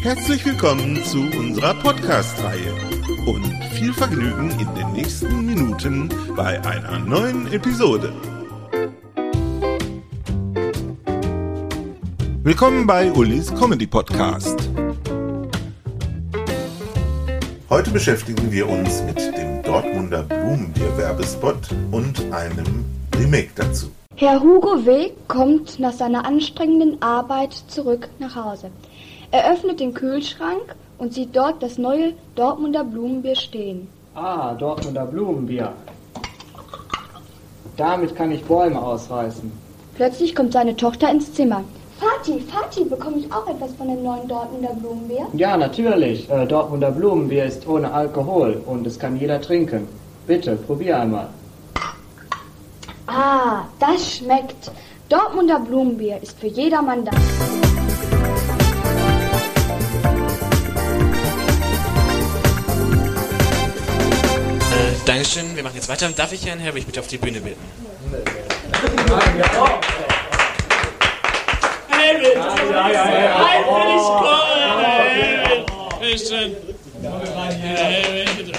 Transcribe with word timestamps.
Herzlich 0.00 0.44
willkommen 0.46 1.02
zu 1.04 1.18
unserer 1.18 1.74
Podcast-Reihe 1.74 2.72
und 3.26 3.44
viel 3.72 3.92
Vergnügen 3.92 4.50
in 4.52 4.74
den 4.76 4.92
nächsten 4.92 5.44
Minuten 5.44 6.08
bei 6.36 6.62
einer 6.64 7.00
neuen 7.00 7.52
Episode. 7.52 8.12
Willkommen 12.44 12.86
bei 12.86 13.10
Ulis 13.10 13.52
Comedy 13.54 13.88
Podcast. 13.88 14.70
Heute 17.68 17.90
beschäftigen 17.90 18.52
wir 18.52 18.68
uns 18.68 19.02
mit 19.02 19.18
dem 19.18 19.62
Dortmunder 19.64 20.22
Blumenbier-Werbespot 20.22 21.70
und 21.90 22.20
einem 22.32 22.84
Remake 23.16 23.50
dazu. 23.56 23.90
Herr 24.14 24.40
Hugo 24.40 24.84
W. 24.84 25.10
kommt 25.28 25.78
nach 25.78 25.92
seiner 25.92 26.24
anstrengenden 26.24 27.02
Arbeit 27.02 27.52
zurück 27.52 28.08
nach 28.18 28.34
Hause. 28.34 28.70
Er 29.30 29.52
öffnet 29.52 29.80
den 29.80 29.92
Kühlschrank 29.92 30.74
und 30.96 31.12
sieht 31.12 31.36
dort 31.36 31.62
das 31.62 31.76
neue 31.76 32.14
Dortmunder 32.34 32.82
Blumenbier 32.82 33.36
stehen. 33.36 33.88
Ah, 34.14 34.54
Dortmunder 34.54 35.04
Blumenbier. 35.04 35.72
Damit 37.76 38.16
kann 38.16 38.32
ich 38.32 38.42
Bäume 38.44 38.80
ausreißen. 38.80 39.52
Plötzlich 39.94 40.34
kommt 40.34 40.52
seine 40.52 40.74
Tochter 40.74 41.10
ins 41.10 41.32
Zimmer. 41.34 41.62
Vati, 42.00 42.42
Vati, 42.50 42.84
bekomme 42.84 43.18
ich 43.18 43.32
auch 43.32 43.46
etwas 43.48 43.72
von 43.74 43.88
dem 43.88 44.02
neuen 44.02 44.26
Dortmunder 44.28 44.72
Blumenbier? 44.74 45.26
Ja, 45.34 45.56
natürlich. 45.56 46.30
Äh, 46.30 46.46
Dortmunder 46.46 46.90
Blumenbier 46.90 47.44
ist 47.44 47.66
ohne 47.68 47.92
Alkohol 47.92 48.62
und 48.64 48.86
es 48.86 48.98
kann 48.98 49.18
jeder 49.18 49.40
trinken. 49.40 49.86
Bitte, 50.26 50.56
probier 50.56 51.00
einmal. 51.00 51.28
Ah, 53.06 53.64
das 53.78 54.16
schmeckt. 54.16 54.70
Dortmunder 55.08 55.60
Blumenbier 55.60 56.18
ist 56.22 56.38
für 56.38 56.48
jedermann 56.48 57.04
da. 57.04 57.10
Dankeschön, 65.08 65.56
wir 65.56 65.62
machen 65.62 65.76
jetzt 65.76 65.88
weiter. 65.88 66.10
Darf 66.10 66.34
ich 66.34 66.44
Herrn 66.44 66.58
Herbig 66.58 66.84
bitte 66.84 67.00
auf 67.00 67.06
die 67.06 67.16
Bühne 67.16 67.40
bitten? 67.40 67.58
Helmut! 71.88 72.36
Helmut, 73.48 73.86
ich 73.96 74.04
komme! 74.20 74.38
Bitteschön. 75.98 76.56
Helmut, 77.62 78.36
bitte. 78.36 78.52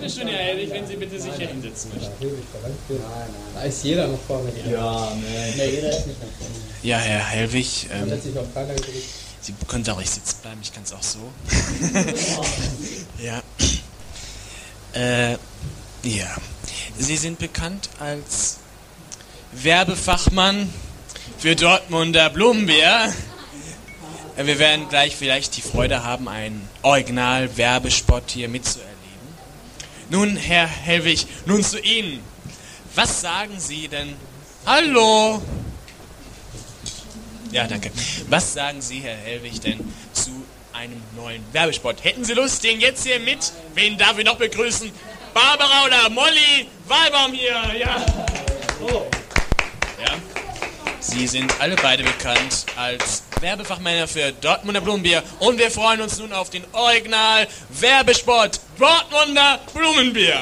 Bitteschön, 0.00 0.26
Herr 0.26 0.38
Helwig, 0.38 0.72
wenn 0.72 0.86
Sie 0.88 0.96
bitte 0.96 1.20
sich 1.20 1.34
hier 1.34 1.46
hinsetzen 1.46 1.92
möchten. 1.94 2.12
Da 3.54 3.62
ist 3.62 3.84
jeder 3.84 4.08
noch 4.08 4.18
vorne. 4.26 4.50
Ja, 4.68 5.12
nee. 5.14 5.54
Nee, 5.56 5.70
jeder 5.76 5.90
ist 5.90 6.08
nicht 6.08 6.20
noch 6.20 6.28
vorne. 6.36 6.54
Ja, 6.82 6.98
Herr 6.98 7.24
Helwig, 7.28 7.86
ähm, 7.92 8.10
Sie 9.42 9.54
können 9.66 9.88
auch 9.90 9.98
nicht 9.98 10.12
sitzen 10.12 10.36
bleiben, 10.40 10.60
ich 10.62 10.72
kann 10.72 10.84
es 10.84 10.92
auch 10.92 11.02
so. 11.02 11.32
ja. 13.22 13.42
Äh, 14.94 15.32
ja. 16.04 16.36
Sie 16.96 17.16
sind 17.16 17.40
bekannt 17.40 17.88
als 17.98 18.58
Werbefachmann 19.50 20.72
für 21.38 21.56
Dortmunder 21.56 22.30
Blumenbier. 22.30 23.12
Äh, 24.36 24.46
Wir 24.46 24.60
werden 24.60 24.88
gleich 24.88 25.16
vielleicht 25.16 25.56
die 25.56 25.62
Freude 25.62 26.04
haben, 26.04 26.28
einen 26.28 26.68
Original-Werbespot 26.82 28.30
hier 28.30 28.48
mitzuerleben. 28.48 28.92
Nun, 30.08 30.36
Herr 30.36 30.68
Helwig, 30.68 31.26
nun 31.46 31.64
zu 31.64 31.80
Ihnen. 31.80 32.20
Was 32.94 33.22
sagen 33.22 33.58
Sie 33.58 33.88
denn? 33.88 34.14
Hallo! 34.66 35.42
Ja, 37.52 37.66
danke. 37.66 37.90
Was 38.30 38.54
sagen 38.54 38.80
Sie, 38.80 39.00
Herr 39.00 39.14
Hellwig, 39.14 39.60
denn 39.60 39.78
zu 40.14 40.30
einem 40.72 41.02
neuen 41.14 41.44
Werbespot? 41.52 42.02
Hätten 42.02 42.24
Sie 42.24 42.32
Lust, 42.32 42.64
den 42.64 42.80
jetzt 42.80 43.04
hier 43.06 43.20
mit? 43.20 43.52
Wen 43.74 43.98
darf 43.98 44.18
ich 44.18 44.24
noch 44.24 44.38
begrüßen? 44.38 44.90
Barbara 45.34 45.84
oder 45.84 46.08
Molly 46.08 46.66
Wahlbaum 46.88 47.34
hier, 47.34 47.60
ja. 47.78 48.04
Oh. 48.80 49.04
Ja. 50.00 50.14
Sie 51.00 51.26
sind 51.26 51.52
alle 51.60 51.76
beide 51.76 52.02
bekannt 52.02 52.64
als 52.76 53.24
Werbefachmänner 53.40 54.08
für 54.08 54.32
Dortmunder 54.32 54.80
Blumenbier 54.80 55.22
und 55.40 55.58
wir 55.58 55.70
freuen 55.70 56.00
uns 56.00 56.18
nun 56.18 56.32
auf 56.32 56.48
den 56.48 56.64
Original 56.72 57.46
Werbespot 57.68 58.60
Dortmunder 58.78 59.60
Blumenbier. 59.74 60.38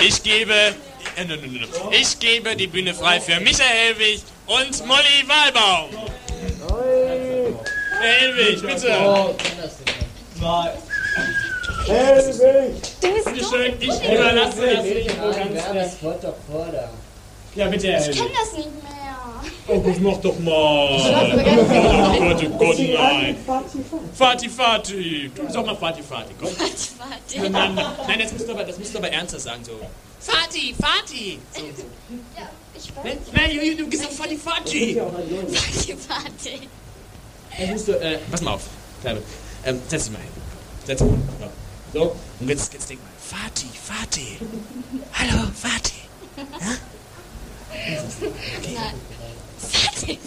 Ich 0.00 0.22
gebe. 0.22 0.76
Ich 1.90 2.18
gebe 2.18 2.54
die 2.56 2.66
Bühne 2.66 2.92
frei 2.94 3.20
für 3.20 3.40
Michael 3.40 3.68
Helwig 3.68 4.20
und 4.46 4.86
Molly 4.86 5.24
Wahlbaum. 5.26 5.90
Herr 8.00 8.12
Helwig, 8.20 8.60
bitte. 8.60 9.34
Bitte 13.00 13.44
schön, 13.44 13.74
ich 13.80 13.88
überlasse 14.12 14.66
das 14.66 14.84
Mikro 14.84 15.30
ganz. 15.32 15.96
Ja, 17.54 17.68
bitte, 17.68 17.86
Herr 17.88 18.00
Ich 18.00 18.06
Helwig. 18.06 18.18
kenn 18.22 18.32
das 18.38 18.52
nicht 18.52 18.82
mehr. 18.82 19.15
Oh, 19.68 19.82
das 19.84 19.98
mach 19.98 20.16
doch 20.18 20.38
mal. 20.38 20.52
Oh 20.52 22.18
Gott, 22.18 22.44
oh 22.44 22.58
Gott, 22.58 22.78
nein. 22.78 23.36
Fati, 24.14 24.48
Fati. 24.48 25.30
Du 25.34 25.42
sag 25.50 25.66
mal 25.66 25.76
Fati, 25.76 26.02
Fati, 26.02 26.34
komm. 26.38 26.50
Warte, 26.58 27.50
Nein, 27.50 27.74
nein, 27.74 27.86
nein, 28.06 28.18
das 28.20 28.32
musst 28.32 28.48
du 28.48 28.52
aber, 28.52 28.64
das 28.64 28.78
musst 28.78 28.94
du 28.94 28.98
aber 28.98 29.10
ernster 29.10 29.38
sagen, 29.40 29.64
so. 29.64 29.72
Fati, 30.20 30.74
Fati. 30.80 31.38
So, 31.52 31.60
so. 31.60 31.84
Ja, 32.36 32.48
ich 32.74 32.96
weiß. 32.96 33.18
Nein, 33.32 33.56
nein, 33.56 33.76
du 33.76 33.88
gesagt 33.88 34.12
Fati, 34.12 34.36
Fati. 34.36 34.96
Warte, 34.96 35.98
warte. 36.08 36.50
Das 37.58 37.68
musst 37.70 37.88
du, 37.88 37.92
äh, 37.92 38.18
pass 38.30 38.40
mal 38.42 38.54
auf, 38.54 38.62
Kleine. 39.00 39.20
Ähm, 39.64 39.80
setz 39.88 40.04
dich 40.04 40.12
mal 40.12 40.18
hin. 40.18 40.28
Setz 40.84 40.98
dich 41.00 41.08
mal 41.08 41.16
hin. 41.16 41.50
So. 41.92 41.98
so, 41.98 42.16
und 42.40 42.48
jetzt, 42.48 42.72
jetzt 42.72 42.88
denk 42.88 43.00
mal. 43.02 43.10
Fati, 43.18 43.66
Fati. 43.82 44.38
Hallo, 45.12 45.48
Fati. 45.54 45.92
Nein. 46.36 46.78
Warte, 47.76 48.76
warte. 48.76 49.15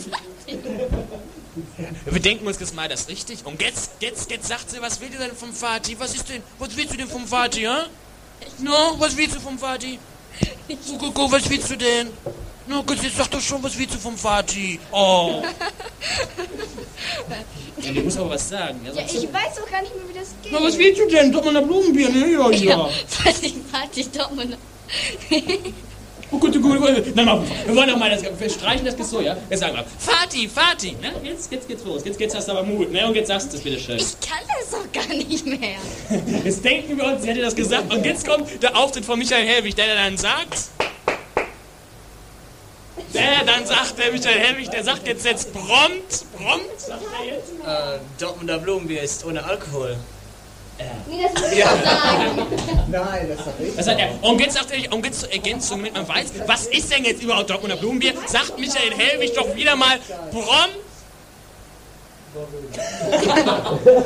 Wir 2.06 2.22
denken 2.22 2.48
uns 2.48 2.60
jetzt 2.60 2.76
mal 2.76 2.88
das 2.88 3.08
richtig. 3.08 3.46
Und 3.46 3.62
jetzt, 3.62 3.92
jetzt, 4.00 4.30
jetzt 4.32 4.48
sagt 4.48 4.70
sie, 4.72 4.82
was 4.82 5.00
will 5.02 5.10
ihr 5.12 5.20
denn 5.20 5.36
vom 5.36 5.52
Vati? 5.54 6.00
Was 6.00 6.14
ist 6.16 6.30
denn, 6.30 6.42
was 6.58 6.76
willst 6.76 6.94
du 6.94 6.98
denn 6.98 7.08
vom 7.08 7.30
Vati, 7.30 7.62
ja? 7.62 7.86
No, 8.60 8.96
was 8.98 9.16
willst 9.18 9.36
du 9.36 9.40
vom 9.40 9.58
Vati? 9.60 10.00
Guck, 11.00 11.32
was 11.32 11.50
willst 11.50 11.70
du 11.72 11.76
denn? 11.76 12.10
No, 12.68 12.84
gut, 12.84 13.02
jetzt 13.02 13.18
sag 13.18 13.30
doch 13.32 13.42
schon, 13.42 13.62
was 13.64 13.78
willst 13.78 13.96
du 13.96 14.00
vom 14.00 14.18
Vati? 14.18 14.80
Oh. 14.92 15.44
Ja, 17.82 17.94
du 17.94 18.02
musst 18.02 18.18
aber 18.18 18.32
was 18.32 18.50
sagen. 18.50 18.82
Ja, 18.86 18.92
Ja, 18.92 19.04
ich 19.06 19.14
weiß 19.34 19.62
auch 19.64 19.72
gar 19.72 19.82
nicht 19.82 19.96
mehr, 19.96 20.04
wie 20.10 20.20
das 20.20 20.36
geht. 20.44 20.52
Na, 20.52 20.62
was 20.62 20.78
willst 20.78 21.00
du 21.00 21.08
denn? 21.08 21.32
Doch 21.32 21.46
mal 21.46 21.56
ein 21.56 21.66
Blumenbier, 21.66 22.10
ne? 22.10 22.34
Ja, 22.34 22.50
Ja, 22.50 22.64
ja. 22.72 22.78
warte, 23.24 23.54
warte, 23.72 24.04
Dortmund. 24.10 24.58
Oh 26.32 26.38
gut, 26.38 26.56
oh 26.56 26.60
gut, 26.60 26.78
oh 26.80 26.94
gut. 26.94 27.16
Nein, 27.16 27.26
mal, 27.26 27.42
wir 27.66 27.76
wollen 27.76 27.90
doch 27.90 27.98
mal 27.98 28.10
das, 28.10 28.22
wir 28.24 28.50
streichen 28.50 28.86
das 28.86 28.96
bis 28.96 29.10
so, 29.10 29.20
ja? 29.20 29.36
Jetzt 29.50 29.62
sagen 29.62 29.76
wir, 29.76 29.86
Vati, 29.98 30.48
Vati, 30.48 30.96
ne? 31.02 31.12
Jetzt, 31.24 31.52
jetzt 31.52 31.68
geht's 31.68 31.84
los. 31.84 32.04
Jetzt, 32.06 32.20
jetzt 32.20 32.36
hast 32.36 32.48
du 32.48 32.52
aber 32.52 32.64
Mut, 32.64 32.92
ne? 32.92 33.08
Und 33.08 33.16
jetzt 33.16 33.30
sagst 33.30 33.52
du 33.52 33.58
es 33.58 33.64
bitte 33.64 33.80
schön. 33.80 33.98
Ich 33.98 34.20
kann 34.20 34.40
das 34.48 34.70
doch 34.70 34.92
gar 34.92 35.16
nicht 35.16 35.46
mehr. 35.46 35.80
Jetzt 36.46 36.64
denken 36.64 36.98
wir 36.98 37.06
uns, 37.06 37.24
sie 37.24 37.30
hätte 37.30 37.42
das 37.42 37.56
gesagt. 37.56 37.92
Und 37.92 38.06
jetzt 38.06 38.28
kommt 38.28 38.62
der 38.62 38.76
Auftritt 38.78 39.06
von 39.06 39.18
Michael 39.18 39.46
Helwig, 39.46 39.76
der 39.76 39.96
dann 39.96 40.18
sagt. 40.18 40.70
Der 43.14 43.44
dann 43.46 43.66
sagt, 43.66 43.98
der 43.98 44.12
Michael 44.12 44.40
Helwig, 44.40 44.70
der 44.70 44.84
sagt 44.84 45.08
jetzt 45.08 45.26
jetzt 45.26 45.52
prompt, 45.52 46.26
prompt, 46.38 46.80
sagt 46.80 47.04
er 47.20 47.26
jetzt. 47.26 47.52
Äh, 47.66 48.00
Dortmunder 48.20 48.60
Blumenbier 48.60 49.02
ist 49.02 49.26
ohne 49.26 49.44
Alkohol. 49.44 49.98
Nee, 51.08 51.24
das 51.24 51.42
muss 51.42 51.52
ich 51.52 51.64
auch 51.66 51.84
sagen. 51.84 52.48
Nein, 52.92 53.28
das 53.30 53.40
ist 53.40 53.48
doch 53.48 53.60
richtig. 53.60 53.76
Das 53.78 53.88
er. 53.88 54.24
Und 54.24 54.42
jetzt 54.42 54.56
sagt 54.56 54.94
und 54.94 55.06
jetzt 55.06 55.20
zur 55.22 55.32
Ergänzung, 55.32 55.80
damit 55.80 55.94
man 55.94 56.08
weiß, 56.08 56.28
was 56.46 56.68
ist 56.68 56.92
denn 56.92 57.06
jetzt 57.06 57.22
überhaupt 57.22 57.50
Dortmunder 57.50 57.78
Blumenbier? 57.78 58.14
Sagt 58.28 58.58
Michael 58.58 58.94
Helwig 58.96 59.34
doch 59.36 59.56
wieder 59.56 59.76
mal 59.76 59.98
prompt. 60.32 60.78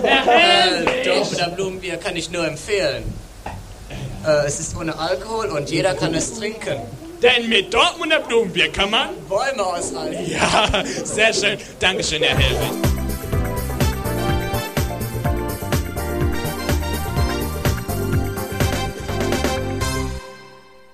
Herr 0.03 0.25
Helwig! 0.25 1.03
Dortmunder 1.03 1.49
Blumenbier 1.49 1.97
kann 1.97 2.15
ich 2.15 2.31
nur 2.31 2.47
empfehlen. 2.47 3.03
Äh, 4.25 4.45
es 4.47 4.59
ist 4.59 4.75
ohne 4.77 4.97
Alkohol 4.97 5.47
und 5.47 5.69
jeder 5.69 5.93
kann 5.93 6.13
es 6.13 6.33
trinken. 6.35 6.79
Denn 7.21 7.49
mit 7.49 7.73
Dortmunder 7.73 8.19
Blumenbier 8.19 8.71
kann 8.71 8.89
man... 8.89 9.09
Bäume 9.29 9.65
aushalten. 9.65 10.29
Ja, 10.29 10.83
sehr 11.03 11.33
schön. 11.33 11.57
Dankeschön, 11.79 12.21
Herr 12.23 12.37
Helwig. 12.37 13.02